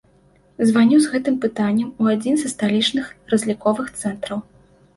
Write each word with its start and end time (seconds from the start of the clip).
Званю 0.69 0.97
з 1.03 1.11
гэтым 1.15 1.35
пытаннем 1.43 1.93
у 2.03 2.09
адзін 2.15 2.41
са 2.47 2.53
сталічных 2.55 3.15
разліковых 3.35 3.95
цэнтраў. 4.01 4.45